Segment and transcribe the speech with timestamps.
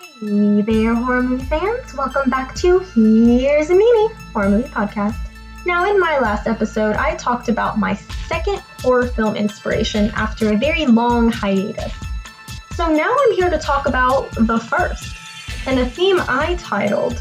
[0.00, 1.92] Hey there, horror movie fans!
[1.92, 5.16] Welcome back to Here's a NeeNee, horror movie podcast.
[5.66, 7.94] Now, in my last episode, I talked about my
[8.28, 11.92] second horror film inspiration after a very long hiatus.
[12.76, 15.16] So now I'm here to talk about the first,
[15.66, 17.20] and a theme I titled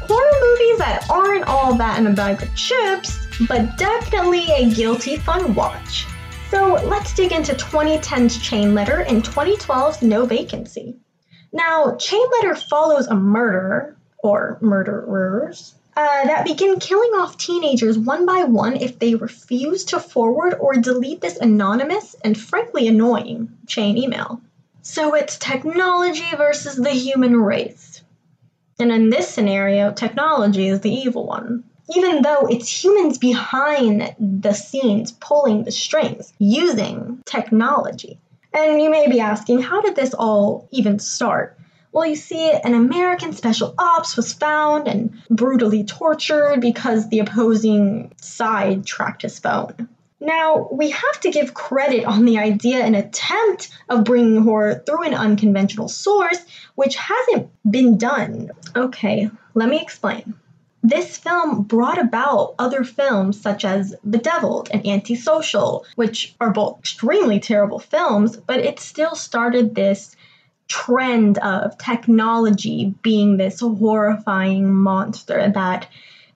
[0.00, 5.16] Horror Movies That Aren't All That in a Bag of Chips, but Definitely a Guilty
[5.16, 6.06] Fun Watch.
[6.50, 10.98] So let's dig into 2010's Chain Letter and 2012's No Vacancy.
[11.52, 18.24] Now, Chain Letter follows a murderer, or murderers, uh, that begin killing off teenagers one
[18.24, 23.98] by one if they refuse to forward or delete this anonymous and frankly annoying chain
[23.98, 24.40] email.
[24.82, 28.00] So it's technology versus the human race.
[28.78, 31.64] And in this scenario, technology is the evil one.
[31.96, 38.20] Even though it's humans behind the scenes pulling the strings using technology.
[38.52, 41.58] And you may be asking, how did this all even start?
[41.92, 48.12] Well, you see, an American special ops was found and brutally tortured because the opposing
[48.16, 49.88] side tracked his phone.
[50.20, 55.04] Now, we have to give credit on the idea and attempt of bringing horror through
[55.04, 56.44] an unconventional source,
[56.74, 58.50] which hasn't been done.
[58.74, 60.34] Okay, let me explain.
[60.82, 67.40] This film brought about other films such as Bedeviled and Antisocial, which are both extremely
[67.40, 70.14] terrible films, but it still started this
[70.68, 75.88] trend of technology being this horrifying monster that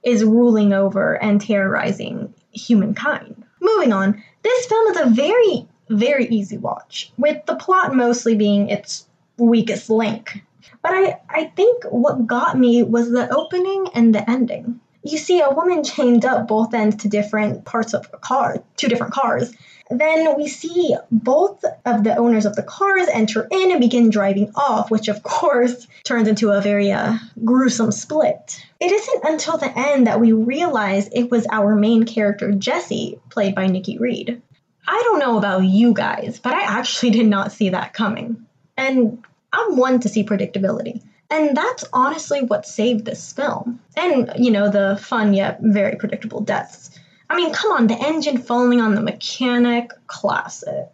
[0.03, 3.45] is ruling over and terrorizing humankind.
[3.61, 8.69] Moving on, this film is a very, very easy watch, with the plot mostly being
[8.69, 10.43] its weakest link.
[10.83, 14.81] But I, I think what got me was the opening and the ending.
[15.03, 18.89] You see a woman chained up both ends to different parts of a car, two
[18.89, 19.53] different cars.
[19.91, 24.51] Then we see both of the owners of the cars enter in and begin driving
[24.55, 28.65] off, which of course turns into a very uh, gruesome split.
[28.81, 33.55] It isn't until the end that we realize it was our main character, Jesse, played
[33.55, 34.41] by Nikki Reed.
[34.87, 38.47] I don't know about you guys, but I actually did not see that coming.
[38.77, 39.23] And
[39.53, 41.03] I'm one to see predictability.
[41.31, 43.81] And that's honestly what saved this film.
[43.97, 46.91] And, you know, the fun yet very predictable deaths.
[47.31, 50.91] I mean, come on, the engine falling on the mechanic, classic.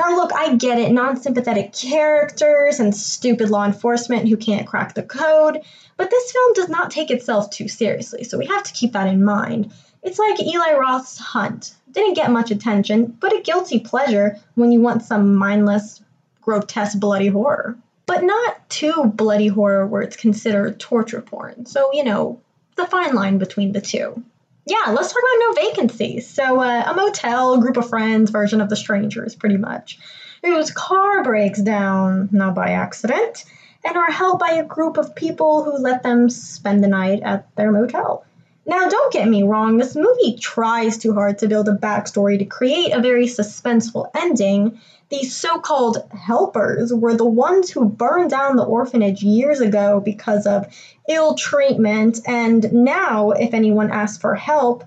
[0.00, 4.94] Now, look, I get it, non sympathetic characters and stupid law enforcement who can't crack
[4.94, 5.60] the code,
[5.96, 9.06] but this film does not take itself too seriously, so we have to keep that
[9.06, 9.72] in mind.
[10.02, 11.74] It's like Eli Roth's Hunt.
[11.92, 16.00] Didn't get much attention, but a guilty pleasure when you want some mindless,
[16.40, 17.76] grotesque, bloody horror
[18.08, 21.66] but not too bloody horror where it's considered torture porn.
[21.66, 22.40] So, you know,
[22.74, 24.24] the fine line between the two.
[24.64, 26.26] Yeah, let's talk about no vacancies.
[26.26, 29.98] So, uh, a motel, group of friends version of The Strangers, pretty much,
[30.42, 33.44] whose car breaks down, not by accident,
[33.84, 37.54] and are held by a group of people who let them spend the night at
[37.56, 38.24] their motel.
[38.68, 42.44] Now, don't get me wrong, this movie tries too hard to build a backstory to
[42.44, 48.56] create a very suspenseful ending, these so called helpers were the ones who burned down
[48.56, 50.66] the orphanage years ago because of
[51.08, 54.84] ill treatment, and now, if anyone asks for help,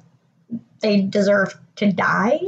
[0.82, 2.40] they deserve to die.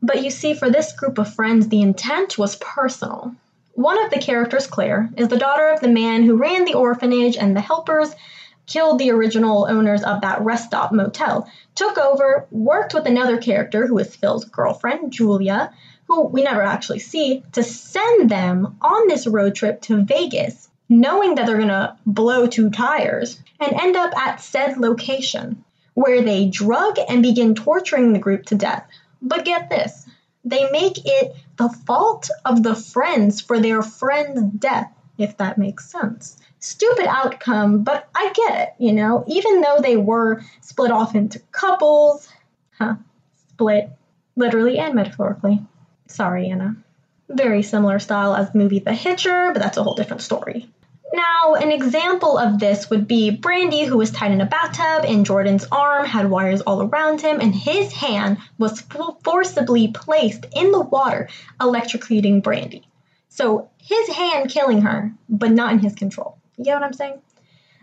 [0.00, 3.34] But you see, for this group of friends, the intent was personal.
[3.74, 7.36] One of the characters, Claire, is the daughter of the man who ran the orphanage,
[7.36, 8.14] and the helpers
[8.70, 13.86] killed the original owners of that rest stop motel, took over, worked with another character
[13.86, 15.72] who is Phil's girlfriend, Julia,
[16.06, 21.34] who we never actually see, to send them on this road trip to Vegas, knowing
[21.34, 25.64] that they're going to blow two tires and end up at said location,
[25.94, 28.86] where they drug and begin torturing the group to death.
[29.20, 30.06] But get this
[30.44, 35.90] they make it the fault of the friends for their friend's death, if that makes
[35.90, 36.38] sense.
[36.60, 41.38] Stupid outcome, but I get it, you know, even though they were split off into
[41.52, 42.28] couples,
[42.78, 42.96] huh,
[43.48, 43.90] split
[44.36, 45.60] literally and metaphorically.
[46.06, 46.76] Sorry, Anna.
[47.28, 50.68] Very similar style as the movie The Hitcher, but that's a whole different story.
[51.12, 55.26] Now, an example of this would be Brandy, who was tied in a bathtub, and
[55.26, 58.84] Jordan's arm had wires all around him, and his hand was
[59.24, 61.28] forcibly placed in the water,
[61.60, 62.86] electrocuting Brandy.
[63.28, 66.39] So, his hand killing her, but not in his control.
[66.60, 67.22] You get what I'm saying?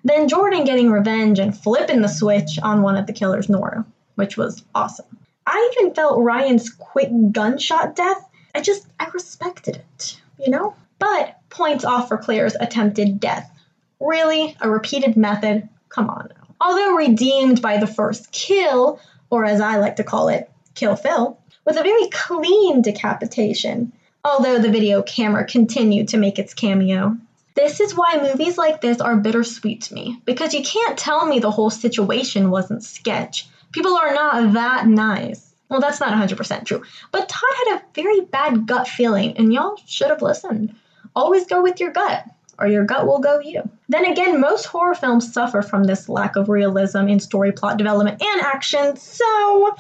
[0.03, 4.37] Then Jordan getting revenge and flipping the switch on one of the killers, Nora, which
[4.37, 5.17] was awesome.
[5.47, 8.23] I even felt Ryan's quick gunshot death.
[8.53, 10.75] I just, I respected it, you know?
[10.99, 13.51] But points off for Claire's attempted death.
[13.99, 14.55] Really?
[14.61, 15.67] A repeated method?
[15.89, 16.55] Come on now.
[16.61, 18.99] Although redeemed by the first kill,
[19.31, 23.91] or as I like to call it, kill Phil, with a very clean decapitation,
[24.23, 27.17] although the video camera continued to make its cameo.
[27.57, 31.39] This is why movies like this are bittersweet to me, because you can't tell me
[31.39, 33.47] the whole situation wasn't sketch.
[33.71, 35.55] People are not that nice.
[35.67, 39.75] Well, that's not 100% true, but Todd had a very bad gut feeling, and y'all
[39.87, 40.75] should have listened.
[41.15, 42.25] Always go with your gut,
[42.59, 43.67] or your gut will go you.
[43.89, 48.21] Then again, most horror films suffer from this lack of realism in story plot development
[48.21, 49.75] and action, so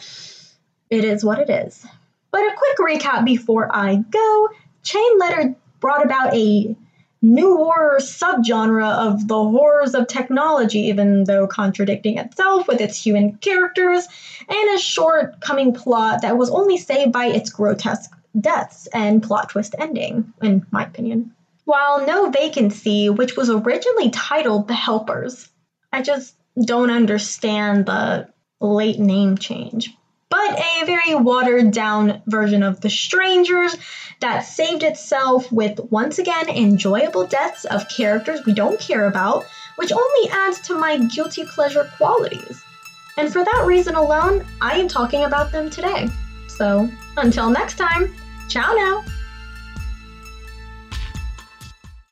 [0.89, 1.85] it is what it is.
[2.31, 4.49] But a quick recap before I go
[4.81, 6.75] Chain Letter brought about a
[7.21, 13.37] new horror subgenre of the horrors of technology, even though contradicting itself with its human
[13.37, 14.07] characters,
[14.47, 19.75] and a short-coming plot that was only saved by its grotesque deaths and plot twist
[19.79, 21.33] ending, in my opinion.
[21.65, 25.49] While No Vacancy, which was originally titled The Helpers,
[25.91, 28.29] I just don't understand the
[28.61, 29.93] late name change
[30.29, 33.77] but a very watered down version of The Strangers
[34.19, 39.45] that saved itself with once again enjoyable deaths of characters we don't care about,
[39.77, 42.63] which only adds to my guilty pleasure qualities.
[43.17, 46.07] And for that reason alone, I am talking about them today.
[46.47, 48.13] So, until next time,
[48.47, 49.03] ciao now!